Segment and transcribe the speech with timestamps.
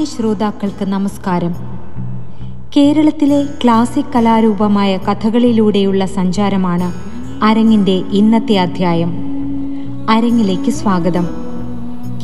[0.00, 1.54] മാന്യ ശ്രോതാക്കൾക്ക് നമസ്കാരം.
[2.76, 6.92] കേരളത്തിലെ ക്ലാസിക് കലാരൂപമായ കഥകളിലൂടെയുള്ള സഞ്ചാരമാണ്
[7.44, 9.12] അരങ്ങിന്റെ ഇന്നത്തെ അധ്യായം.
[10.10, 11.28] അരങ്ങിലേക്ക് സ്വാഗതം.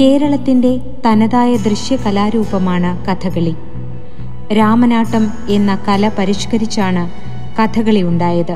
[0.01, 3.55] കേരളത്തിന്റെ തനതായ ദൃശ്യ കലാരൂപമാണ് കഥകളി.
[4.55, 7.11] രാമനാട്ടം എന്ന കല പരിഷ്കരിച്ചാണ്
[7.63, 8.55] കഥകളി ഉണ്ടായത്.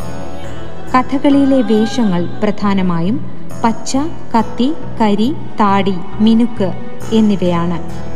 [0.97, 3.31] കഥകളിയിലെ വേഷങ്ങൾ പ്രധാനമായും
[3.65, 3.97] പച്ച
[4.39, 6.73] കത്തി കരി താടി മിനുക്ക്
[7.13, 8.10] എന്നിവയാണ്.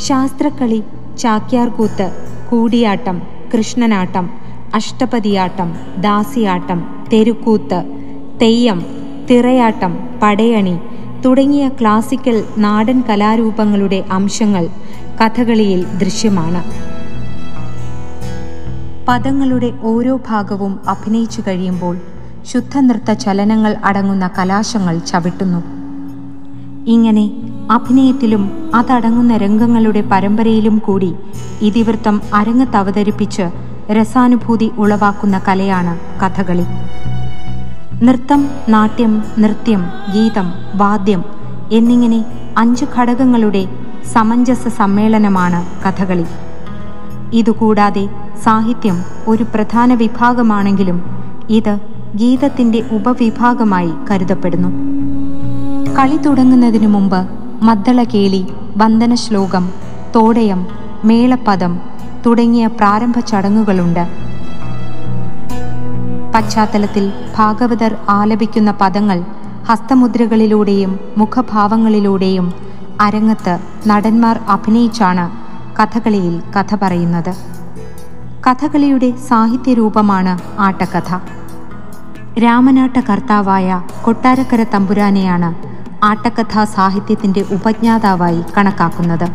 [0.00, 0.82] ശാസ്ത്രക്കളി
[1.18, 2.06] ചാക്യാർകൂത്ത്
[2.50, 3.22] കൂടിയാട്ടം
[3.52, 4.30] കൃഷ്ണനാട്ടം
[4.74, 6.80] അഷ്ടപതിയാട്ടം ദാസിയാട്ടം
[7.12, 7.80] തെരുക്കൂത്ത്
[8.42, 8.86] തെയ്യം
[9.30, 9.92] തിറയാട്ടം
[10.22, 10.78] പടയണി
[11.24, 14.68] തുടങ്ങിയ ക്ലാസിക്കൽ നാടൻ കലാരൂപങ്ങളുടെ അംശങ്ങൾ
[15.20, 16.62] കഥകളിയിൽ ദൃശ്യമാണ്.
[19.08, 21.96] പദങ്ങളുടെ ഓരോ ഭാഗവും അഭിനയിച്ചു കഴിയുമ്പോൾ
[22.52, 25.60] ശുദ്ധനൃത്ത ചലനങ്ങൾ അടങ്ങുന്ന കലാശങ്ങൾ ചവിട്ടുന്നു.
[26.86, 27.24] ഇങ്ങനെ
[27.70, 31.14] അഭിനയത്തിലും അതടങ്ങുന്ന രംഗങ്ങളുടെ പരമ്പരയിലും കൂടി
[31.60, 33.42] ഇതിവൃത്തം അരങ്ങത്ത് അവതരിപ്പിച്ച്
[33.92, 36.64] രസാനുഭൂതി ഉളവാക്കുന്ന കലയാണ് കഥകളി.
[38.04, 41.24] നൃത്തം നാട്യം നൃത്യം ഗീതം വാദ്യം
[41.72, 42.24] എന്നിങ്ങനെ
[42.58, 43.68] അഞ്ച് ഘടകങ്ങളുടെ
[44.12, 46.26] സമഞ്ജസ സമ്മേളനമാണ് കഥകളി.
[47.32, 48.08] ഇതുകൂടാതെ
[48.44, 50.98] സാഹിത്യം ഒരു പ്രധാന വിഭാഗമാണെങ്കിലും
[51.50, 51.78] ഇത്
[52.14, 54.70] ഗീതത്തിന്റെ ഉപവിഭാഗമായി കരുതപ്പെടുന്നു.
[55.98, 59.70] കളി തുടങ്ങുന്നതിനു മുമ്പ് മദ്ദളകേളി വന്ദനശ്ലോകം
[60.16, 60.66] തോടയം
[61.04, 61.80] മേളപ്പദം
[62.26, 64.08] തുടങ്ങിയ പ്രാരംഭ ചടങ്ങുകളുണ്ട്.
[66.34, 69.22] പശ്ചാത്തലത്തിൽ ഭാഗവതർ ആലപിക്കുന്ന പദങ്ങൾ
[69.68, 72.52] ഹസ്തമുദ്രകളിലൂടെയും മുഖഭാവങ്ങളിലൂടെയും
[73.00, 75.30] അരങ്ങത്ത് നടന്മാർ അഭിനയിച്ചാണ്
[75.80, 77.32] കഥകളിയിൽ കഥ പറയുന്നത്.
[78.46, 81.18] കഥകളിയുടെ സാഹിത്യരൂപമാണ് ആട്ടക്കഥ.
[82.44, 85.69] രാമനാട്ട കർത്താവായ കൊട്ടാരക്കര തമ്പുരാനെയാണ്
[86.04, 89.28] ആട്ടക്കഥാ സാഹിത്യത്തിന്റെ ഉപജ്ഞാതാവായി കണക്കാക്കുന്നത്.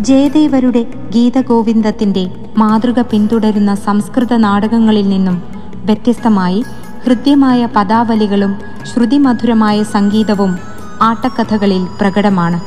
[0.00, 0.82] ജയദേവരുടെ
[1.14, 5.42] ഗീതഗോവിന്ദത്തിന്റെ മാതൃക പിന്തുടരുന്ന സംസ്കൃത നാടകങ്ങളിൽ നിന്നും
[5.74, 6.64] വ്യത്യസ്തമായി
[7.06, 8.58] ഹൃദ്യമായ പദാവലികളും
[8.94, 10.58] ശ്രുതിമധുരമായ സംഗീതവും
[11.02, 12.60] ആട്ടക്കഥകളിൽ പ്രകടമാണ്.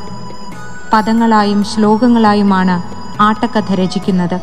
[0.94, 2.82] പദങ്ങളായും ശ്ലോകങ്ങളായുമാണ്
[3.22, 4.42] ആട്ടക്കഥ രചിക്കുന്നത്.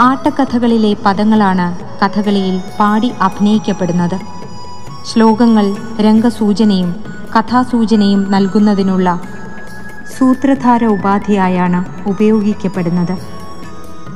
[0.00, 4.31] ആട്ടക്കഥകളിലെ പദങ്ങളാണ് കഥകളിയിൽ പാടി അഭിനയിക്കപ്പെടുന്നത്.
[5.06, 6.94] ശ്ലോകങ്ങൾ രംഗസൂചനയും
[7.38, 9.20] കഥാസൂചനയും നൽകുന്നതിനുള്ള
[10.18, 13.18] സൂത്രധാര ഉപാധിയായാണ് ഉപയോഗിക്കപ്പെടുന്നത്.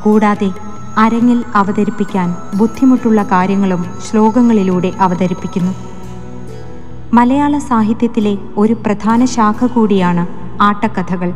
[0.03, 0.53] കൂടാതെ
[0.99, 5.75] അരങ്ങിൽ അവതരിപ്പിക്കാൻ ബുദ്ധിമുട്ടുള്ള കാര്യങ്ങളും ശ്ലോകങ്ങളിലൂടെ അവതരിപ്പിക്കുന്നു.
[7.13, 10.27] മലയാള സാഹിത്യത്തിലെ ഒരു പ്രധാന ശാഖ കൂടിയാണ്
[10.63, 11.33] ആട്ടക്കഥകൾ.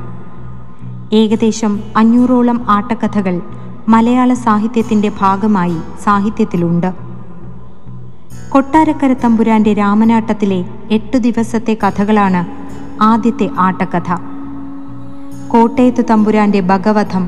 [1.12, 3.40] ഏകദേശം അഞ്ഞൂറോളം ആട്ടക്കഥകൾ
[3.88, 7.09] മലയാള സാഹിത്യത്തിന്റെ ഭാഗമായി സാഹിത്യത്തിലുണ്ട്.
[8.30, 10.58] കൊട്ടാരക്കര തമ്പുരാന്റെ രാമനാട്ടത്തിലെ
[10.90, 12.40] എട്ടു ദിവസത്തെ കഥകളാണ്
[13.02, 14.08] ആദ്യത്തെ ആട്ടക്കഥ.
[15.48, 17.24] കോട്ടയത്ത് തമ്പുരാന്റെ ഭഗവധം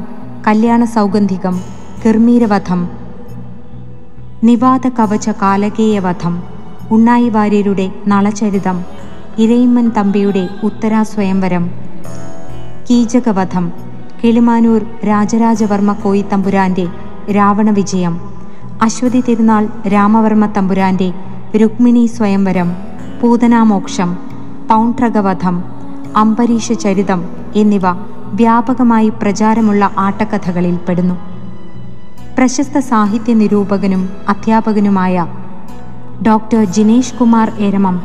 [0.46, 1.56] കല്യാണ സൗഗന്ധികം
[2.04, 2.80] കിർമീരവധം
[4.42, 6.34] നിവാത കവച കാലകേയവധം
[6.90, 8.78] ഉണ്ണായി വാര്യരുടെ നളചരിതം
[9.38, 11.64] ഇരയിമ്മൻ തമ്പിയുടെ ഉത്തരാസ്വയംവരം
[12.88, 13.66] കീചകവധം
[14.22, 16.86] കിളിമാനൂർ രാജരാജവർമ്മ കോയിത്തമ്പുരാന്റെ
[17.30, 18.14] രാവണവിജയം രാവണ വിജയം
[18.84, 21.06] അശ്വതി തിരുനാൾ രാമവർമ്മ തമ്പുരാന്റെ
[21.60, 22.68] രുക്മിണി സ്വയംവരം
[23.20, 24.10] പൂതനാമോക്ഷം
[24.70, 25.56] പൗണ്ട്രകവധം
[26.16, 27.20] അംബരീഷ ചരിതം
[27.54, 27.86] എന്നിവ
[28.40, 31.16] വ്യാപകമായി പ്രചാരമുള്ള ആട്ടക്കഥകളിൽ പെടുന്നു.
[32.36, 35.26] പ്രശസ്ത സാഹിത്യ നിരൂപകനും അധ്യാപകനുമായ
[36.28, 37.98] ഡോക്ടർ ജിനേഷ് കുമാർ എരമം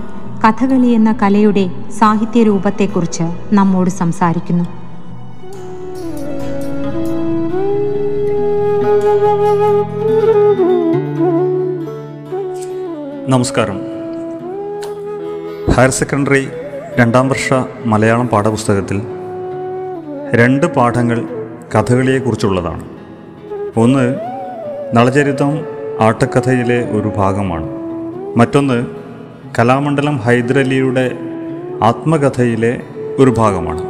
[0.46, 1.66] കഥകളി എന്ന കലയുടെ
[2.00, 4.66] സാഹിത്യ രൂപത്തെക്കുറിച്ച് നമ്മോട് സംസാരിക്കുന്നു.
[13.30, 13.82] നമസ്കാരം.
[15.72, 16.48] ഹയർ സെക്കൻഡറി
[17.00, 17.54] രണ്ടാം വർഷ
[17.86, 19.02] മലയാളം പാഠപുസ്തകത്തിൽ
[20.34, 21.28] രണ്ട് പാഠങ്ങൾ
[21.76, 22.86] കഥകളിയെക്കുറിച്ചുള്ളതാണ്.
[23.78, 24.16] ഒന്ന്
[24.94, 25.66] നളചരിതം
[26.00, 27.70] ആട്ടക്കഥയിലെ ഒരു ഭാഗമാണ്.
[28.38, 28.86] മറ്റൊന്ന്
[29.60, 31.12] കലാമണ്ഡലം ഹൈദരലിയുടെ
[31.84, 32.82] ആത്മകഥയിലെ
[33.20, 33.84] ഒരു ഭാഗമാണ്.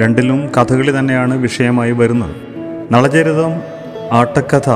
[0.00, 2.36] രണ്ടിലും കഥകളി തന്നെയാണ് വിഷയമായി വരുന്നത്.
[2.90, 3.52] നളചരിതം
[4.12, 4.70] ആട്ടക്കഥ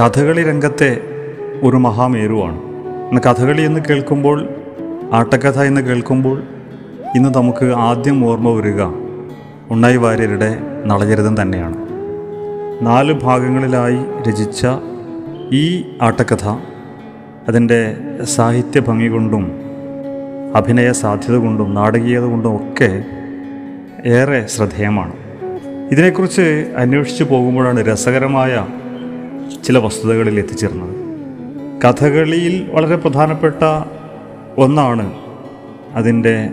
[0.00, 1.00] കഥകളി രംഗത്തെ
[1.62, 2.73] ഒരു മഹാമേരുവാണ്.
[3.14, 4.48] ഇന്ന് കഥകളി എന്ന് കേൾക്കുമ്പോൾ
[5.12, 6.42] ആട്ടക്കഥ എന്ന് കേൾക്കുമ്പോൾ
[7.16, 8.82] ഇന്ന് നമുക്ക് ആദ്യം ഓർമ്മ വരിക
[9.70, 11.76] ഉണ്ണായി വാര്യരുടെ നളചരിതം തന്നെയാണ്.
[12.82, 14.66] നാല് ഭാഗങ്ങളിലായി രചിച്ച
[15.52, 16.48] ഈ ആട്ടക്കഥ
[17.48, 19.52] അതിന്റെ സാഹിത്യ ഭംഗി കൊണ്ടും
[20.56, 23.04] അഭിനയ സാധ്യത കൊണ്ടും നാടകീയത കൊണ്ടും ഒക്കെ
[24.06, 25.12] ഏറെ ശ്രദ്ധേയമാണ്.
[25.92, 28.66] ഇതിനെക്കുറിച്ച് അന്വേഷിച്ചു പോകുമ്പോഴാണ് രസകരമായ
[29.64, 30.93] ചില വസ്തുതകളിൽ എത്തിച്ചേർന്നത്.
[31.84, 33.84] കഥകളിയിൽ വളരെ പ്രധാനപ്പെട്ട
[34.58, 35.12] ഒന്നാണ്
[35.94, 36.48] അതിന്റെ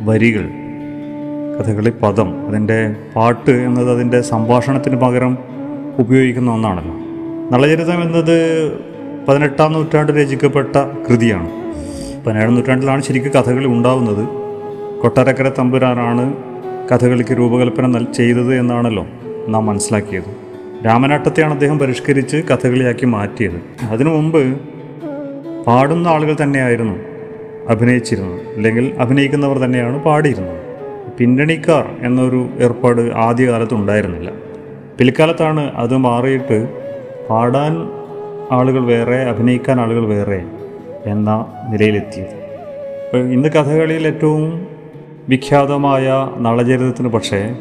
[0.00, 0.50] വരികൾ.
[1.58, 5.38] കഥകളി പദം അതിന്റെ പാട്ട് എന്നത് അതിന്റെ സംഭാഷണത്തിന് പകരം
[5.98, 6.94] ഉപയോഗിക്കുന്ന ഒന്നാണല്ലോ.
[7.50, 8.72] നളചരിതം എന്നത്
[9.28, 11.50] പതിനെട്ടാം നൂറ്റാണ്ട് രചിക്കപ്പെട്ട കൃതിയാണ്.
[12.26, 14.28] പതിനേഴാം നൂറ്റാണ്ടിലാണ് ശരിക്കും കഥകളി ഉണ്ടാവുന്നത്.
[15.02, 16.34] കൊട്ടാരക്കര തമ്പുരാനാണ്
[16.92, 19.06] കഥകളിക്ക് രൂപകൽപ്പന ചെയ്തത് എന്നാണല്ലോ
[19.48, 20.41] നാം മനസ്സിലാക്കിയത്.
[20.86, 23.86] രാമനാട്ടത്തെയാണ് അദ്ദേഹം പരിഷ്കരിച്ച് കഥകളിയാക്കി മാറ്റിയത്.
[23.90, 24.60] അതിനു മുമ്പ്
[25.66, 26.96] പാടുന്ന ആളുകൾ തന്നെയായിരുന്നു
[27.68, 28.40] അഭിനയിച്ചിരുന്നത്.
[28.56, 30.62] അല്ലെങ്കിൽ അഭിനയിക്കുന്നവർ തന്നെയാണ് പാടിയിരുന്നത്.
[31.18, 34.32] പിന്നണിക്കാർ എന്നൊരു ഏർപ്പാട് ആദ്യകാലത്ത് ഉണ്ടായിരുന്നില്ല.
[34.98, 36.68] പിൽക്കാലത്താണ് അത് മാറിയിട്ട്
[37.30, 37.88] പാടാൻ
[38.52, 40.42] ആളുകൾ വേറെ അഭിനയിക്കാൻ ആളുകൾ വേറെ
[41.06, 42.42] എന്ന നിലയിലെത്തിയത്.
[43.16, 44.66] ഇന്ന് കഥകളിയിൽ ഏറ്റവും
[45.28, 46.08] വിഖ്യാതമായ
[46.38, 47.56] നളചരിതത്തിന് പക്ഷേ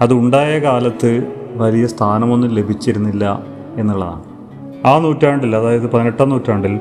[0.00, 3.42] അത് ഉണ്ടായ കാലത്ത് വലിയ സ്ഥാനമൊന്നും ലഭിച്ചിരുന്നില്ല
[3.76, 4.24] എന്നുള്ളതാണ്.
[4.86, 6.80] ആ നൂറ്റാണ്ടിൽ അതായത് പതിനെട്ടാം നൂറ്റാണ്ടിൽ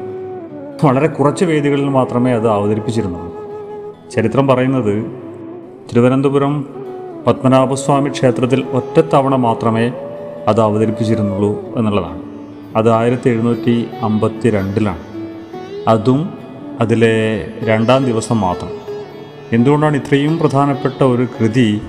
[0.83, 3.38] വളരെ കുറച്ച് വേദികളിൽ മാത്രമേ അത് അവതരിപ്പിച്ചിരുന്നുള്ളൂ.
[4.12, 5.06] ചരിത്രം പറയുന്നത്
[5.89, 6.65] തിരുവനന്തപുരം
[7.27, 9.91] പത്മനാഭസ്വാമി ക്ഷേത്രത്തിൽ ഒറ്റത്തവണ മാത്രമേ
[10.47, 12.21] അത് അവതരിപ്പിച്ചിരുന്നുള്ളൂ എന്നുള്ളതാണ്.
[12.75, 15.00] അത് ആയിരത്തി എഴുന്നൂറ്റി അമ്പത്തി രണ്ടിലാണ്
[15.88, 16.30] അതും
[16.80, 18.69] അതിലെ രണ്ടാം ദിവസം മാത്രം.
[19.51, 21.81] എന്തുകൊണ്ടാണ് ഇത്രയും പ്രധാനപ്പെട്ട ഒരു കൃതി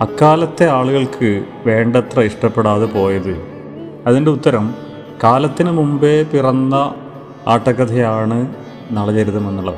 [0.00, 3.42] അക്കാലത്തെ ആളുകൾക്ക് വേണ്ടത്ര ഇഷ്ടപ്പെടാതെ പോയത്.
[4.06, 4.74] അതിന്റെ ഉത്തരം
[5.24, 6.94] കാലത്തിന് മുമ്പേ പിറന്ന
[7.48, 8.54] ആട്ടക്കഥയാണ്
[8.92, 9.74] നളചരിതം എന്നുള്ളത്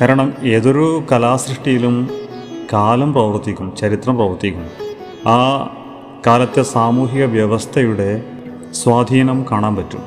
[0.00, 2.10] കാരണം ഏതൊരു കലാസൃഷ്ടിയിലും
[2.72, 4.66] കാലം പ്രവർത്തിക്കും ചരിത്രം പ്രവർത്തിക്കും.
[5.28, 5.68] ആ
[6.26, 8.22] കാലത്തെ സാമൂഹിക വ്യവസ്ഥയുടെ
[8.72, 10.02] സ്വാധീനം കാണാൻ പറ്റും.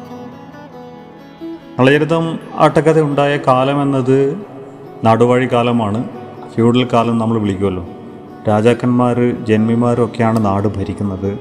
[1.80, 4.42] നളചരിതം ആട്ടക്കഥ ഉണ്ടായ കാലം എന്നത്
[5.04, 6.10] നാടുവാഴി കാലമാണ്
[6.54, 7.88] ഫ്യൂഡൽ കാലം നമ്മൾ വിളിക്കുമല്ലോ.
[8.48, 11.40] രാജാക്കന്മാർ ജന്മിമാരും ഒക്കെയാണ് നാട് ഭരിക്കുന്നത്.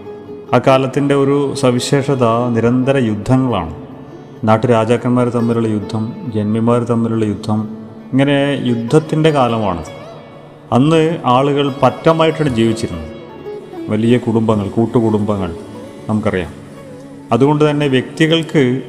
[0.55, 3.75] ആ കാലത്തിന്റെ ഒരു സവിശേഷത നിരന്തര യുദ്ധങ്ങളാണ്.
[4.44, 7.69] നാട്ടു രാജാക്കന്മാർ തമ്മിലുള്ള യുദ്ധം ജന്മിമാർ തമ്മിലുള്ള യുദ്ധം
[8.12, 9.85] ഇങ്ങനെ യുദ്ധത്തിന്റെ കാലമാണ്.
[10.73, 13.09] അന്ന് ആളുകൾ പറ്റമായിട്ടാണ് ജീവിച്ചിരുന്നത്.
[13.91, 15.55] വലിയ കുടുംബങ്ങൾ കൂട്ടുകുടുംബങ്ങൾ
[16.09, 16.52] നമുക്കറിയാം.
[17.32, 18.82] അതുകൊണ്ട് തന്നെ വ്യക്തികൾക്ക്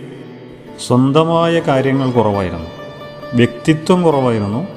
[0.87, 2.69] സ്വന്തമായ കാര്യങ്ങൾ കുറവായിരുന്നു.
[3.33, 4.76] വ്യക്തിത്വം കുറവായിരുന്നു.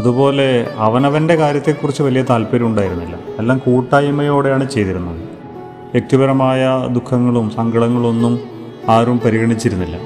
[0.00, 5.16] അതുപോലെ അവനവന്റെ കാര്യത്തെക്കുറിച്ച് വലിയ താല്പര്യം ഉണ്ടായിരുന്നില്ല എല്ലാം കൂട്ടായ്മയോടെയാണ് ചെയ്തിരുന്നത്.
[5.92, 8.40] വ്യക്തിപരമായ ദുഃഖങ്ങളും സങ്കടങ്ങളും ഒന്നും
[8.88, 9.96] ആരും പരിഗണിച്ചിരുന്നില്ല.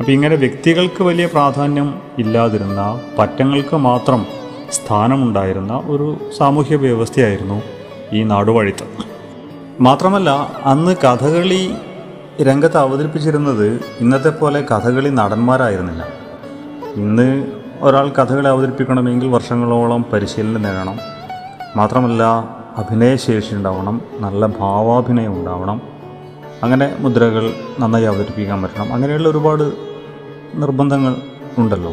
[0.00, 4.26] അപ്പോൾ ഇങ്ങനെ വ്യക്തികൾക്ക് വലിയ പ്രാധാന്യം ഇല്ലാതിരുന്ന പറ്റങ്ങൾക്ക് മാത്രം
[4.72, 7.62] സ്ഥാനമുണ്ടായിരുന്ന ഒരു സാമൂഹ്യ വ്യവസ്ഥയായിരുന്നു
[8.12, 8.86] ഈ നാടുവഴിത്തം.
[9.80, 10.30] മാത്രമല്ല
[10.64, 11.74] അന്ന് കഥകളി
[12.42, 16.08] രംഗത്ത് അവതരിപ്പിച്ചിരുന്നത് ഇന്നത്തെ പോലെ കഥകളി നടന്മാരായിരുന്നില്ല.
[16.96, 17.46] ഇന്ന്
[17.82, 20.98] ഒരാൾ കഥകളെ അവതരിപ്പിക്കണമെങ്കിൽ വർഷങ്ങളോളം പരിശീലനം നേടണം.
[21.76, 22.22] മാത്രമല്ല
[22.76, 25.82] അഭിനയശേഷി ഉണ്ടാവണം നല്ല ഭാവാഭിനയം ഉണ്ടാവണം.
[26.62, 28.92] അങ്ങനെ മുദ്രകൾ നന്നായി അവതരിപ്പിക്കാൻ പറ്റണം.
[28.92, 29.72] അങ്ങനെയുള്ള ഒരുപാട്
[30.54, 31.16] നിർബന്ധങ്ങൾ
[31.58, 31.92] ഉണ്ടല്ലോ.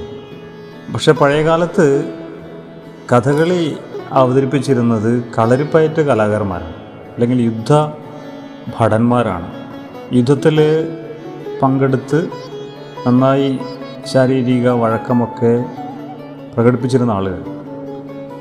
[0.93, 2.13] പക്ഷേ പഴയകാലത്ത്
[3.11, 3.77] കഥകളി
[4.11, 6.73] അവതരിപ്പിച്ചിരുന്നത് കളരിപ്പയറ്റ് കലാകാരന്മാരാണ്.
[7.13, 7.73] അല്ലെങ്കിൽ യുദ്ധ
[8.79, 9.51] ഭടന്മാരാണ്.
[10.13, 10.87] യുദ്ധത്തിൽ
[11.61, 12.29] പങ്കെടുത്ത്
[13.07, 13.59] നന്നായി
[14.05, 15.65] ശാരീരിക വഴക്കമൊക്കെ
[16.55, 17.43] പ്രകടിപ്പിച്ചിരുന്ന ആളുകൾ.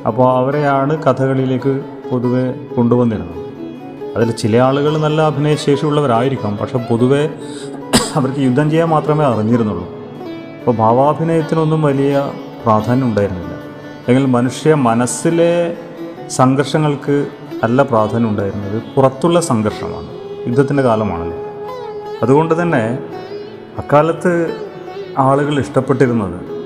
[0.07, 3.49] അപ്പോൾ അവരെയാണ് കഥകളിയിലേക്ക് പൊതുവെ കൊണ്ടുവന്നിരുന്നത്.
[4.17, 7.31] അതിൽ ചില ആളുകൾ നല്ല അഭിനയശേഷിയുള്ളവരായിരിക്കാം പക്ഷെ പൊതുവെ
[8.15, 9.89] അവർക്ക് യുദ്ധം ചെയ്യാൻ മാത്രമേ അറിഞ്ഞിരുന്നുള്ളൂ.
[10.59, 13.55] അപ്പോൾ ഭാവാഭിനയത്തിനൊന്നും വലിയ പ്രാധാന്യം ഉണ്ടായിരുന്നില്ല.
[14.09, 15.77] അല്ലെങ്കിൽ മനുഷ്യ മനസ്സിലെ
[16.29, 17.27] സംഘർഷങ്ങൾക്ക്
[17.63, 20.09] അല്ല പ്രാധാന്യം ഉണ്ടായിരുന്നത് പുറത്തുള്ള സംഘർഷമാണ്
[20.49, 21.37] യുദ്ധത്തിന്റെ കാലമാണല്ലോ.
[22.23, 22.99] അതുകൊണ്ട് തന്നെ
[23.79, 24.57] അക്കാലത്ത്
[25.19, 26.58] ആളുകൾ ഇഷ്ടപ്പെട്ടിരുന്നത്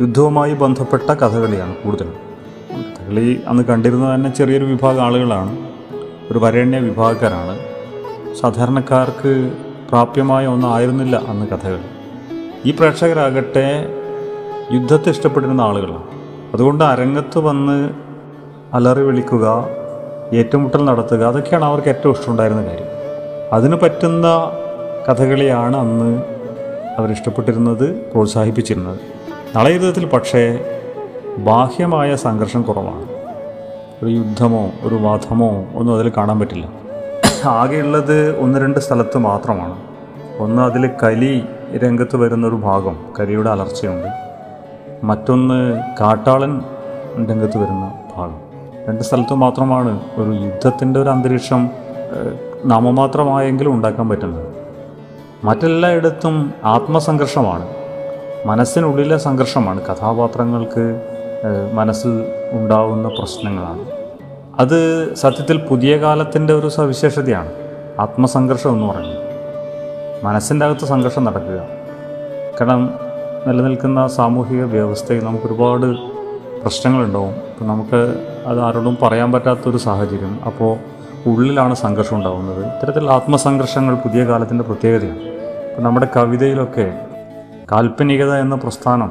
[0.00, 2.14] യുദ്ധവുമായി ബന്ധപ്പെട്ട കഥകളിയാണ് കൂടുതലും.
[2.80, 5.58] കഥകളി അന്ന് കണ്ടിരുന്നത് തന്നെ ചെറിയൊരു വിഭാഗം ആളുകളാണ്.
[6.30, 7.58] ഒരു വരേണ്യ വിഭാഗക്കാരാണ്.
[8.40, 9.52] സാധാരണക്കാർക്ക്
[9.88, 11.82] പ്രാപ്യമായ ഒന്നായിരുന്നില്ല അന്ന് കഥകളി.
[12.64, 13.86] ഈ പ്രേക്ഷകരാകട്ടെ
[14.72, 16.04] യുദ്ധത്തെ ഇഷ്ടപ്പെട്ടിരുന്ന ആളുകളാണ്.
[16.54, 17.90] അതുകൊണ്ട് അരങ്ങത്ത് വന്ന്
[18.72, 19.68] അലറി വിളിക്കുക
[20.32, 22.86] ഏറ്റുമുട്ടൽ നടത്തുക അതൊക്കെയാണ് അവർക്ക് ഏറ്റവും ഇഷ്ടമുണ്ടായിരുന്ന കാര്യം.
[23.52, 24.26] അതിന് പറ്റുന്ന
[25.08, 26.22] കഥകളിയാണ് അന്ന്
[26.98, 29.13] അവരിഷ്ടപ്പെട്ടിരുന്നത് പ്രോത്സാഹിപ്പിച്ചിരുന്നത്.
[29.56, 30.64] നളയുദ്ധത്തിൽ പക്ഷേ
[31.38, 33.04] ബാഹ്യമായ സംഘർഷം കുറവാണ്.
[34.02, 36.68] ഒരു യുദ്ധമോ ഒരു വധമോ ഒന്നും അതിൽ കാണാൻ പറ്റില്ല.
[37.48, 39.76] ആകെയുള്ളത് ഒന്ന് രണ്ട് സ്ഥലത്ത് മാത്രമാണ്.
[40.38, 41.44] ഒന്ന് അതിൽ കലി
[41.76, 44.08] രംഗത്ത് വരുന്ന ഒരു ഭാഗം കലിയുടെ അലർച്ചയുണ്ട്.
[45.04, 46.60] മറ്റൊന്ന് കാട്ടാളൻ
[47.30, 48.40] രംഗത്ത് വരുന്ന ഭാഗം.
[48.88, 51.70] രണ്ട് സ്ഥലത്ത് മാത്രമാണ് ഒരു യുദ്ധത്തിന്റെ ഒരു അന്തരീക്ഷം
[52.64, 54.54] നാമമാത്രമായെങ്കിലും ഉണ്ടാക്കാൻ പറ്റുന്നത്.
[55.44, 57.73] മറ്റെല്ലായിടത്തും ആത്മസംഘർഷമാണ്.
[58.46, 59.80] മനസ്സിനുള്ളിലെ സംഘർഷമാണ്.
[59.80, 61.00] കഥാപാത്രങ്ങൾക്ക്
[61.72, 63.84] മനസ്സിൽ ഉണ്ടാവുന്ന പ്രശ്നങ്ങളാണ്.
[64.58, 64.78] അത്
[65.14, 67.52] സത്യത്തിൽ പുതിയ കാലത്തിന്റെ ഒരു സവിശേഷതയാണ്.
[68.00, 69.18] ആത്മസംഘർഷം എന്ന് പറയുന്നത്.
[70.24, 71.60] മനസ്സിന്റെ അകത്ത് സംഘർഷം നടക്കുക.
[72.60, 72.94] കാരണം
[73.46, 75.86] നിലനിൽക്കുന്ന സാമൂഹിക വ്യവസ്ഥയിൽ നമുക്ക് ഒരുപാട്
[76.62, 77.30] പ്രശ്നങ്ങളുണ്ടാവും.
[77.30, 80.40] ഇപ്പം നമുക്ക് അത് ആരോടും പറയാൻ പറ്റാത്തൊരു സാഹചര്യം.
[80.46, 80.76] അപ്പോൾ
[81.26, 85.18] ഉള്ളിലാണ് സംഘർഷം ഉണ്ടാകുന്നത് ഇത്തരത്തിലുള്ള ആത്മസംഘർഷങ്ങൾ പുതിയ കാലത്തിന്റെ പ്രത്യേകതയാണ്.
[85.18, 86.94] ഇപ്പം നമ്മുടെ കവിതയിലൊക്കെ
[87.72, 89.10] കാൽപ്പനികത എന്ന പ്രസ്ഥാനം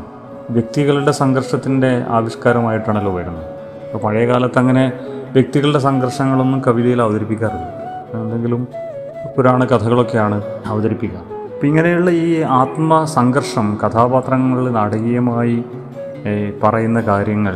[0.50, 3.46] വ്യക്തികളുടെ സംഘർഷത്തിന്റെ ആവിഷ്കാരമായിട്ടാണല്ലോ വരുന്നത്.
[3.86, 4.94] അപ്പോൾ പഴയ കാലത്ത് അങ്ങനെ
[5.32, 7.68] വ്യക്തികളുടെ സംഘർഷങ്ങളൊന്നും കവിതയിൽ അവതരിപ്പിക്കാറില്ല.
[8.20, 8.68] എന്തെങ്കിലും
[9.38, 11.20] പുരാണ കഥകളൊക്കെയാണ് അവതരിപ്പിക്കുക.
[11.54, 15.64] അപ്പം ഇങ്ങനെയുള്ള ഈ ആത്മസംഘർഷം കഥാപാത്രങ്ങളിൽ നാടകീയമായി
[16.64, 17.56] പറയുന്ന കാര്യങ്ങൾ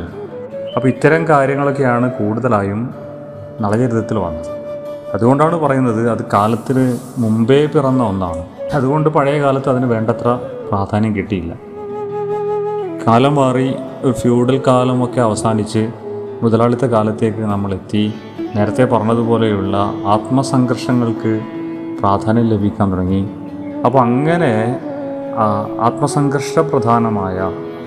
[0.75, 2.81] അപ്പോൾ ഇത്തരം കാര്യങ്ങളൊക്കെയാണ് കൂടുതലായും
[3.61, 4.51] നളചരിതത്തിൽ വന്നത്.
[5.13, 6.85] അതുകൊണ്ടാണ് പറയുന്നത് അത് കാലത്തിന്
[7.17, 8.43] മുമ്പേ പിറന്ന ഒന്നാണ്.
[8.73, 10.39] അതുകൊണ്ട് പഴയ കാലത്ത് അതിന് വേണ്ടത്ര
[10.71, 11.53] പ്രാധാന്യം കിട്ടിയില്ല.
[13.07, 13.75] കാലം മാറി
[14.11, 15.83] ഫ്യൂഡൽ കാലമൊക്കെ അവസാനിച്ച്
[16.43, 18.13] മുതലാളിത്ത കാലത്തേക്ക് നമ്മൾ എത്തി
[18.55, 21.41] നേരത്തെ പറഞ്ഞതുപോലെയുള്ള ആത്മസംഘർഷങ്ങൾക്ക്
[21.99, 23.21] പ്രാധാന്യം ലഭിക്കാൻ തുടങ്ങി.
[23.85, 24.51] അപ്പോൾ അങ്ങനെ
[25.79, 27.37] ആത്മസംഘർഷ പ്രധാനമായ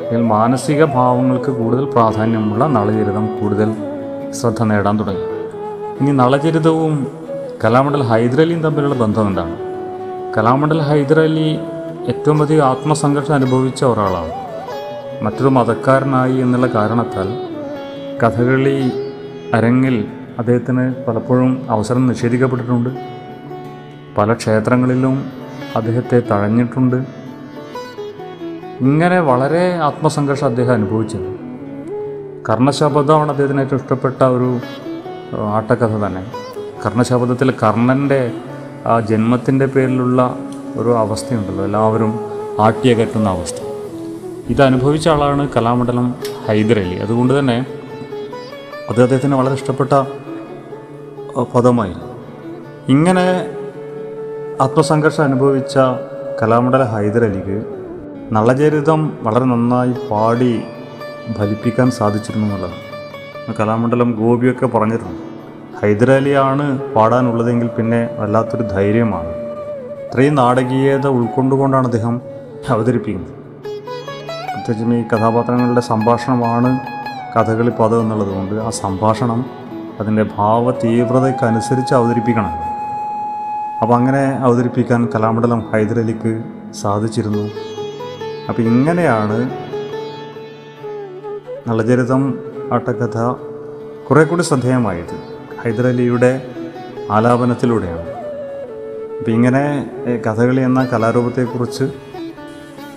[0.06, 3.70] അല്ലെങ്കിൽ മാനസിക ഭാവങ്ങൾക്ക് കൂടുതൽ പ്രാധാന്യമുള്ള നളചരിതം കൂടുതൽ
[4.40, 5.26] ശ്രദ്ധ നേടാൻ തുടങ്ങി.
[6.00, 6.94] ഇനി നളചരിതവും
[7.64, 9.56] കലാമണ്ഡൽ ഹൈദരലിയും തമ്മിലുള്ള ബന്ധം എന്താണ്?
[10.36, 11.48] കലാമണ്ഡൽ ഹൈദരലി
[12.10, 14.32] ഏറ്റവും അധികം ആത്മസംഘർഷം അനുഭവിച്ച ഒരാളാണ്.
[15.24, 17.28] മറ്റൊരു മതക്കാരനായി എന്നുള്ള കാരണത്താൽ
[18.22, 18.90] കഥകളി
[19.54, 20.06] അരങ്ങിൽ
[20.38, 22.90] അദ്ദേഹത്തിന് പലപ്പോഴും അവസരം നിഷേധിക്കപ്പെട്ടിട്ടുണ്ട്.
[24.18, 25.32] പല ക്ഷേത്രങ്ങളിലും
[25.76, 26.96] അദ്ദേഹത്തെ തഴഞ്ഞിട്ടുണ്ട്.
[28.80, 31.28] ഇങ്ങനെ വളരെ ആത്മസംഘർഷം അദ്ദേഹം അനുഭവിച്ചത്
[32.48, 34.58] കർണശബദമാണ് അദ്ദേഹത്തിന് ഏറ്റവും ഇഷ്ടപ്പെട്ട ഒരു
[35.38, 36.24] ആട്ടക്കഥ തന്നെ.
[36.86, 38.32] കർണശബദത്തിൽ കർണന്റെ
[38.86, 40.38] ആ ജന്മത്തിന്റെ പേരിലുള്ള
[40.76, 41.64] ഒരു അവസ്ഥയുണ്ടല്ലോ.
[41.64, 42.20] എല്ലാവരും
[42.60, 43.56] ആട്ടിയകറ്റുന്ന അവസ്ഥ.
[44.48, 46.14] ഇത് അനുഭവിച്ച ആളാണ് കലാമണ്ഡലം
[46.48, 47.66] ഹൈദരലി അതുകൊണ്ട് തന്നെ
[48.90, 49.92] അത് അദ്ദേഹത്തിന് വളരെ ഇഷ്ടപ്പെട്ട
[51.54, 51.94] പദമായി
[52.88, 53.26] ഇങ്ങനെ
[54.60, 55.78] ആത്മസംഘർഷം അനുഭവിച്ച
[56.42, 57.64] കലാമണ്ഡല ഹൈദരലിക്ക്
[58.32, 60.62] നളചരിതം വളരെ നന്നായി പാടി
[61.32, 63.54] ഫലിപ്പിക്കാൻ സാധിച്ചിരുന്നു എന്നുള്ളതാണ്.
[63.60, 65.14] കലാമണ്ഡലം ഗോപിയൊക്കെ പറഞ്ഞിരുന്നു
[65.82, 69.39] ഹൈദരലിയാണ് പാടാനുള്ളതെങ്കിൽ പിന്നെ വല്ലാത്തൊരു ധൈര്യമാണ്.
[70.10, 72.20] ഇത്രയും നാടകീയത ഉൾക്കൊണ്ടുകൊണ്ടാണ് അദ്ദേഹം
[72.68, 73.32] അവതരിപ്പിക്കുന്നത്.
[74.54, 76.80] പ്രത്യേകിച്ചും ഈ കഥാപാത്രങ്ങളുടെ സംഭാഷണമാണ്
[77.36, 79.44] കഥകളി പദം എന്നുള്ളത് കൊണ്ട് ആ സംഭാഷണം
[80.00, 82.50] അതിന്റെ ഭാവ തീവ്രതയ്ക്കനുസരിച്ച് അവതരിപ്പിക്കണം.
[83.82, 87.50] അപ്പോൾ അങ്ങനെ അവതരിപ്പിക്കാൻ കലാമണ്ഡലം ഹൈദരലിക്ക് സാധിച്ചിരുന്നു.
[88.48, 89.50] അപ്പോൾ ഇങ്ങനെയാണ്
[91.68, 92.38] നളചരിതം
[92.72, 93.32] ആട്ടക്കഥ
[94.10, 95.16] കുറേ കൂടി ശ്രദ്ധേയമായത്.
[95.64, 96.42] ഹൈദരലിയുടെ
[97.10, 98.19] ആലാപനത്തിലൂടെയാണ്.
[99.20, 99.90] അപ്പം ഇങ്ങനെ
[100.26, 101.84] കഥകളി എന്ന കലാരൂപത്തെക്കുറിച്ച്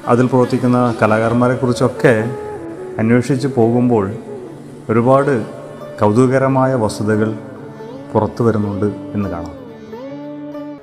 [0.08, 2.30] അതിൽ പ്രവർത്തിക്കുന്ന കലാകാരന്മാരെക്കുറിച്ചൊക്കെ
[3.00, 4.15] അന്വേഷിച്ച് പോകുമ്പോൾ
[4.89, 5.46] ഒരുപാട്
[6.01, 7.38] കൗതുകരമായ വസ്തുതകൾ
[8.13, 9.63] പുറത്തു വരുന്നുണ്ട് എന്ന് കാണാം.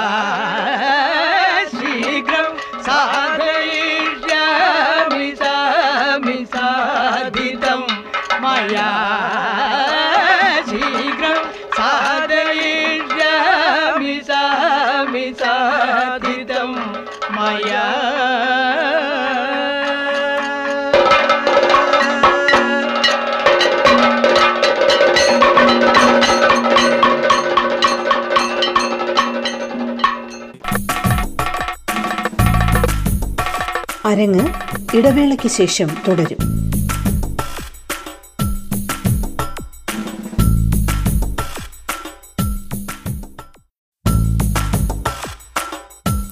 [34.10, 34.48] അരങ്ങ്
[34.96, 36.38] ഇടവേളയ്ക്ക് ശേഷം തുടരും.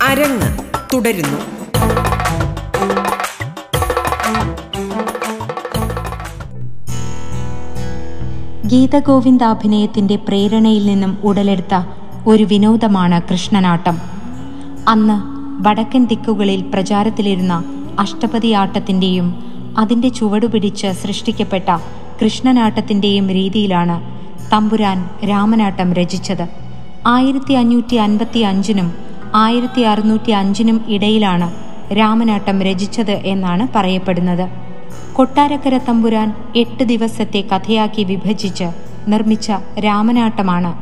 [0.03, 0.59] അരങ്ങ്
[0.95, 1.39] തുടരുന്നു.
[8.67, 11.85] ഗീതഗോവിന്ദാഭിനയത്തിന്റെ പ്രേരണയിൽ നിന്നും ഉടലെടുത്ത
[12.27, 13.99] ഒരു വിനോദമാണ് കൃഷ്ണനാട്ടം.
[14.89, 17.65] അന്ന് വടക്കൻ ദിക്കുകളിൽ പ്രചാരത്തിലിരുന്ന
[17.99, 19.29] അഷ്ടപതിയാട്ടത്തിന്റെയും
[19.79, 21.71] അതിന്റെ ചുവടുപിടിച്ച് സൃഷ്ടിക്കപ്പെട്ട
[22.23, 23.97] കൃഷ്ണനാട്ടത്തിന്റെയും രീതിയിലാണ്
[24.53, 26.49] തമ്പുരാൻ രാമനാട്ടം രചിച്ചത്.
[27.07, 28.93] ആയിരത്തി അഞ്ഞൂറ്റി അൻപത്തി അഞ്ചിനും
[29.35, 31.49] ആയിരത്തി അറുന്നൂറ്റി അഞ്ചിനും ഇടയിലാണ്
[31.95, 34.49] രാമനാട്ടം രചിച്ചത് എന്നാണ് പറയപ്പെടുന്നത്.
[35.13, 38.69] കൊട്ടാരക്കര തമ്പുരാൻ എട്ട് ദിവസത്തെ കഥയാക്കി വിഭജിച്ച്
[39.09, 40.73] നിർമ്മിച്ച രാമനാട്ടമാണ്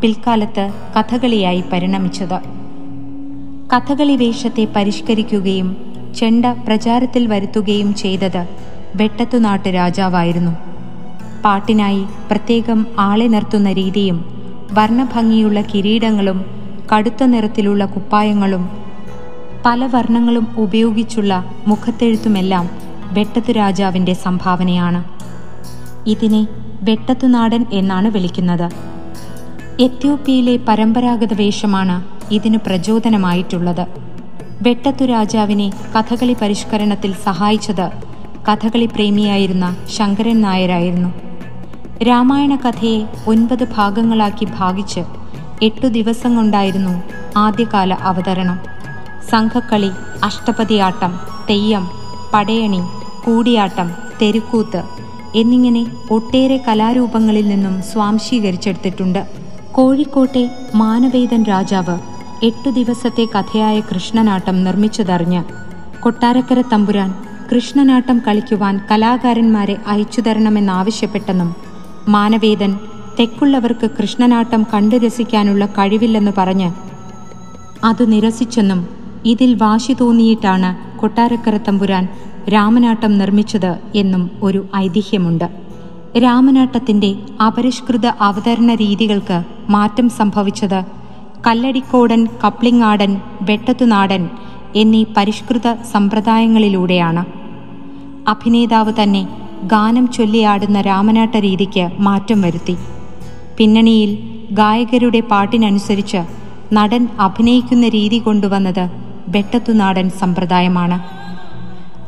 [0.00, 0.64] പിൽക്കാലത്ത്
[0.96, 2.65] കഥകളിയായി പരിണമിച്ചത്.
[3.72, 5.76] കഥകളി വേഷത്തെ പരിഷ്കരിക്കുകയും
[6.16, 8.42] ചെണ്ട പ്രചാരത്തിൽ വരുത്തുകയും ചെയ്തത്
[8.96, 10.52] വെട്ടത്തുനാട്ട് രാജാവായിരുന്നു.
[11.44, 14.24] പാട്ടിനായി പ്രത്യേകം ആളെ നിർത്തുന്ന രീതിയും
[14.72, 16.44] വർണഭംഗിയുള്ള കിരീടങ്ങളും
[16.92, 18.70] കടുത്ത നിറത്തിലുള്ള കുപ്പായങ്ങളും
[19.66, 22.70] പല വർണങ്ങളും ഉപയോഗിച്ചുള്ള മുഖത്തെഴുത്തുമെല്ലാം
[23.12, 25.04] വെട്ടത്തു രാജാവിന്റെ സംഭാവനയാണ്.
[26.06, 26.46] ഇതിനെ
[26.82, 28.68] വെട്ടത്തുനാടൻ എന്നാണ് വിളിക്കുന്നത്.
[29.80, 33.86] എത്യോപ്യയിലെ പരമ്പരാഗത വേഷമാണ് ഇതിനു പ്രചോദനമായിട്ടുള്ളത്.
[34.62, 37.90] വെട്ടത്തു രാജാവിനെ കഥകളി പരിഷ്കരണത്തിൽ സഹായിച്ചത്
[38.48, 41.08] കഥകളി പ്രേമിയായിരുന്ന ശങ്കരൻ നായരായിരുന്നു.
[42.02, 45.00] രാമായണ കഥയെ ഒൻപത് ഭാഗങ്ങളാക്കി ഭാഗിച്ച്
[45.62, 47.02] എട്ടു ദിവസം കൊണ്ടായിരുന്നു
[47.36, 48.58] ആദ്യകാല അവതരണം.
[49.30, 49.90] സംഘക്കളി
[50.24, 51.88] അഷ്ടപതിയാട്ടം തെയ്യം
[52.34, 52.80] പടയണി
[53.26, 53.92] കൂടിയാട്ടം
[54.22, 54.82] തെരുക്കൂത്ത്
[55.34, 59.26] എന്നിങ്ങനെ ഒട്ടേറെ കലാരൂപങ്ങളിൽ നിന്നും സ്വാംശീകരിച്ചെടുത്തിട്ടുണ്ട്.
[59.72, 61.98] കോഴിക്കോട്ടെ മാനവേദൻ രാജാവ്
[62.42, 65.42] എട്ടു ദിവസത്തെ കഥയായ കൃഷ്ണനാട്ടം നിർമ്മിച്ചതറിഞ്ഞ്
[66.00, 67.14] കൊട്ടാരക്കര തമ്പുരാൻ
[67.52, 71.54] കൃഷ്ണനാട്ടം കളിക്കുവാൻ കലാകാരന്മാരെ അയച്ചു തരണമെന്നാവശ്യപ്പെട്ടെന്നും
[72.08, 72.78] മാനവേദൻ
[73.20, 76.72] തെക്കുള്ളവർക്ക് കൃഷ്ണനാട്ടം കണ്ടു രസിക്കാനുള്ള കഴിവില്ലെന്ന് പറഞ്ഞ്
[77.84, 78.88] അത് നിരസിച്ചെന്നും
[79.24, 82.08] ഇതിൽ വാശി തോന്നിയിട്ടാണ് കൊട്ടാരക്കര തമ്പുരാൻ
[82.48, 85.48] രാമനാട്ടം നിർമ്മിച്ചത് എന്നും ഒരു ഐതിഹ്യമുണ്ട്.
[86.18, 87.14] രാമനാട്ടത്തിന്റെ
[87.46, 91.05] അപരിഷ്കൃത അവതരണ രീതികൾക്ക് മാറ്റം സംഭവിച്ചത്
[91.46, 94.28] കല്ലടിക്കോടൻ കപ്ലിങ്ങാടൻ വെട്ടത്തുനാടൻ
[94.76, 97.24] എന്നീ പരിഷ്കൃത സമ്പ്രദായങ്ങളിലൂടെയാണ്.
[98.28, 99.28] അഭിനേതാവ് തന്നെ
[99.64, 102.76] ഗാനം ചൊല്ലിയാടുന്ന രാമനാട്ട രീതിക്ക് മാറ്റം വരുത്തി.
[103.58, 104.18] പിന്നണിയിൽ
[104.50, 106.26] ഗായകരുടെ പാട്ടിനനുസരിച്ച്
[106.72, 108.90] നടൻ അഭിനയിക്കുന്ന രീതി കൊണ്ടുവന്നത്
[109.28, 110.98] വെട്ടത്തുനാടൻ സമ്പ്രദായമാണ്.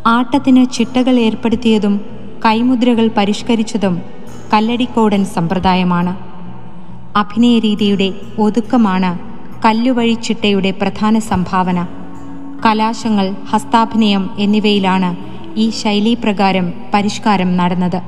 [0.09, 2.01] ആട്ടത്തിന് ചിട്ടകൾ ഏർപ്പെടുത്തിയതും
[2.45, 4.03] കൈമുദ്രകൾ പരിഷ്കരിച്ചതും
[4.53, 6.28] കല്ലടിക്കോടൻ സമ്പ്രദായമാണ്.
[7.19, 9.19] അഭിനയ രീതിയുടെ ഒതുക്കമാണ്
[9.65, 11.87] കല്ലുവഴി ചിട്ടയുടെ പ്രധാന സംഭാവന.
[12.67, 15.17] കലാശങ്ങൾ ഹസ്താഭിനയം എന്നിവയിലാണ്
[15.59, 18.03] ഈ ശൈലീപ്രകാരം പരിഷ്കാരം നടന്നത്.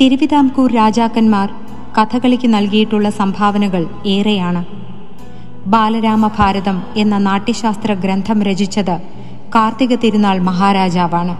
[0.00, 1.54] തിരുവിതാംകൂർ രാജാക്കന്മാർ
[1.98, 4.64] കഥകളിക്ക് നൽകിയിട്ടുള്ള സംഭാവനകൾ ഏറെയാണ്.
[5.66, 8.96] ബാലരാമഭാരതം എന്ന നാട്യശാസ്ത്ര ഗ്രന്ഥം രചിച്ചത്
[9.54, 11.36] കാർത്തിക തിരുനാൾ മഹാരാജാവാണ്.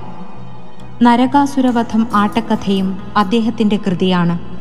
[1.04, 4.55] നരകാസുരവധം ആട്ടക്കഥയും അദ്ദേഹത്തിന്റെ കൃതിയാണ്.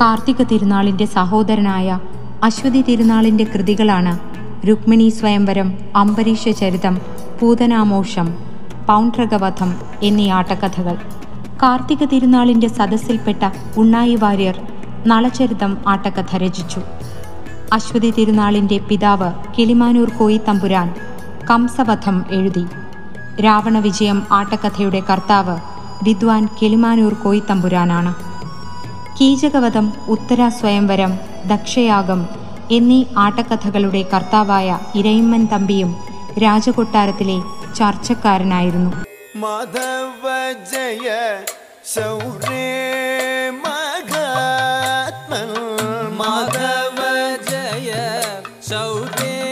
[0.00, 2.00] കാർത്തിക തിരുനാളിന്റെ സഹോദരനായ
[2.44, 4.18] അശ്വതി തിരുനാളിന്റെ കൃതികളാണ്
[4.66, 7.00] രുക്മിണി സ്വയംവരം അംബരീഷ ചരിതം
[7.40, 8.34] പൂതനാമോഷം
[8.88, 10.96] പൗണ്ട്രകവധം എന്നീ ആട്ടക്കഥകൾ.
[11.62, 14.60] കാർത്തിക തിരുനാളിന്റെ സദസ്സിൽപ്പെട്ട ഉണ്ണായി വാര്യർ
[15.06, 16.80] നളചരിതം ആട്ടക്കഥ രചിച്ചു.
[17.72, 20.94] അശ്വതി തിരുനാളിന്റെ പിതാവ് കിളിമാനൂർ കോയി തമ്പുരാൻ
[21.50, 22.66] കംസവധം എഴുതി.
[23.40, 25.56] രാവണവിജയം ആട്ടക്കഥയുടെ കർത്താവ്
[26.04, 28.35] വിദ്വാൻ കിളിമാനൂർ കോയി തമ്പുരാനാണ്.
[29.18, 31.12] കീചകവധം ഉത്തര സ്വയംവരം
[31.46, 32.20] ദക്ഷയാഗം
[32.70, 35.90] എന്നീ ആട്ടക്കഥകളുടെ കർത്താവായ ഇരയിമ്മൻ തമ്പിയും
[36.38, 37.38] രാജകൊട്ടാരത്തിലെ
[37.76, 38.90] ചർച്ചക്കാരനായിരുന്നു.
[39.36, 40.24] മാധവ
[40.72, 41.08] ജയ
[48.68, 49.45] ശൗരേ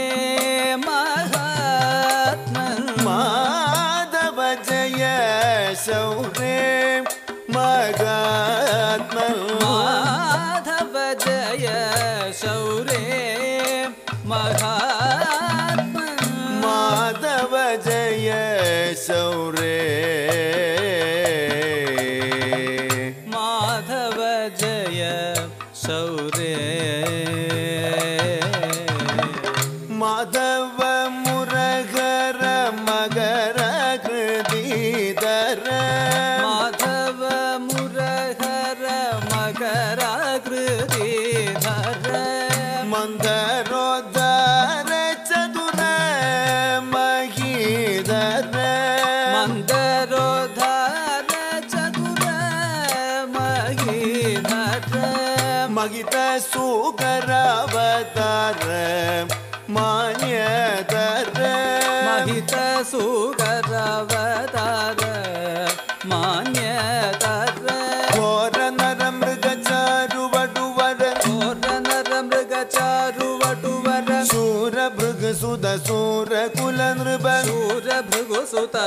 [39.74, 41.08] ஈஸ்வராகிருதி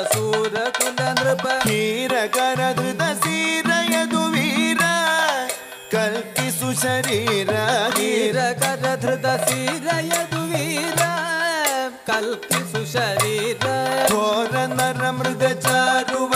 [0.03, 1.47] ಸೂರ ಕುಲ ನೃಪ.
[1.67, 4.79] ಹೀರ ಕರ ಧೃತ ಸೀರಯದು ವೀರ.
[5.91, 7.49] ಕಲ್ಪಿಸು ಶರೀರ
[7.97, 10.99] ಹೀರ ಕರ ಧೃತ ಸೀರಯದು ವೀರ.
[12.07, 13.65] ಕಲ್ಪಿಸು ಶರೀರ.
[14.09, 16.26] ಘೋರ ನರ ಮೃದ ಚಾರು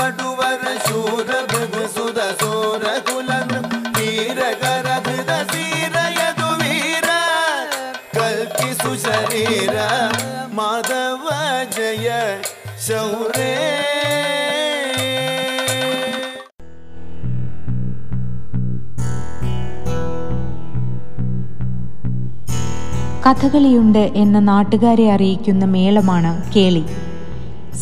[23.32, 26.84] കഥകളിയുണ്ട് എന്ന് നാട്ടുകാരെ അറിയിക്കുന്ന മേളമാണ് കേളി.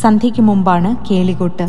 [0.02, 1.68] സന്ധ്യയ്ക്ക് മുമ്പാണ് കേളികൊട്ട്.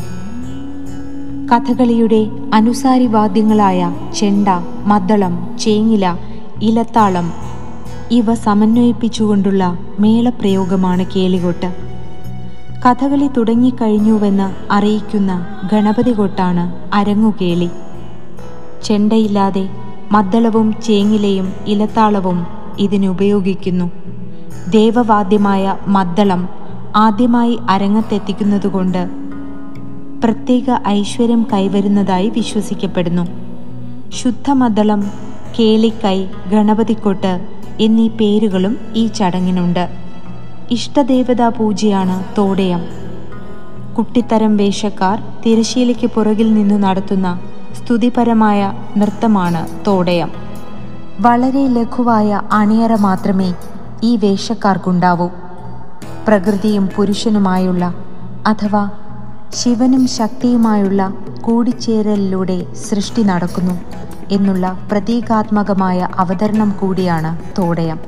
[1.53, 4.49] കഥകളിയുടെ അനുസാരി വാദ്യങ്ങളായ ചെണ്ട
[4.87, 6.17] മദ്ദളം ചേങ്ങില
[6.63, 7.33] ഇലത്താളം
[8.11, 11.71] ഇവ സമന്വയിപ്പിച്ചുകൊണ്ടുള്ള മേളപ്രയോഗമാണ് കേളികൊട്ട്.
[12.87, 17.71] കഥകളി തുടങ്ങിക്കഴിഞ്ഞുവെന്ന് അറിയിക്കുന്ന ഗണപതി കൊട്ടാണ് അരങ്ങുകേളി.
[18.85, 19.69] ചെണ്ടയില്ലാതെ
[20.13, 23.91] മദ്ദളവും ചേങ്ങിലയും ഇലത്താളവും ഇതിനുപയോഗിക്കുന്നു
[24.69, 26.49] ദേവവാദ്യമായ മദ്ദളം
[26.97, 29.11] ആദ്യമായി അരങ്ങത്തെത്തിക്കുന്നതുകൊണ്ട്
[30.25, 33.27] പ്രത്യേക ഐശ്വര്യം കൈവരുന്നതായി വിശ്വസിക്കപ്പെടുന്നു.
[34.11, 35.11] ശുദ്ധമദ്ദളം
[35.59, 37.47] കേളിക്കൈ ഗണപതിക്കൊട്ട്
[37.81, 39.89] എന്നീ പേരുകളും ഈ ചടങ്ങിനുണ്ട്.
[40.71, 42.81] ഇഷ്ടദേവതാ പൂജയാണ് തോടയം.
[43.99, 47.41] കുട്ടിത്തരം വേഷക്കാർ തിരശീലയ്ക്ക് പുറകിൽ നിന്നു നടത്തുന്ന
[47.77, 50.50] സ്തുതിപരമായ നൃത്തമാണ് തോടയം.
[51.25, 53.49] വളരെ ലഘുവായ അണിയറ മാത്രമേ
[54.03, 55.27] ഈ വേഷക്കാർക്കുണ്ടാവൂ.
[56.27, 57.85] പ്രകൃതിയും പുരുഷനുമായുള്ള
[58.47, 58.83] അഥവാ
[59.55, 61.03] ശിവനും ശക്തിയുമായുള്ള
[61.41, 63.75] കൂടിച്ചേരലിലൂടെ സൃഷ്ടി നടക്കുന്നു
[64.31, 67.99] എന്നുള്ള പ്രതീകാത്മകമായ അവതരണം കൂടിയാണ് തോടയം.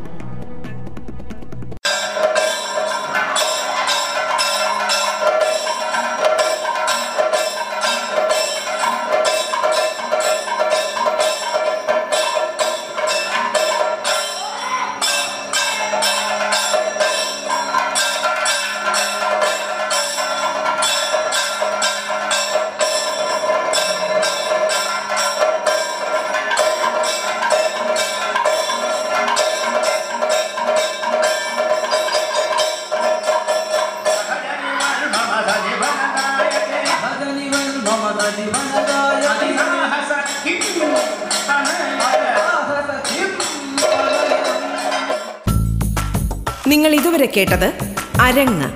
[47.36, 47.72] കേട്ടത്
[48.20, 48.72] അരങ്ങ്.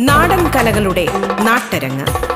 [0.00, 1.06] നാടൻ കലകളുടെ
[1.40, 2.31] നാട്ടരങ്ങ്.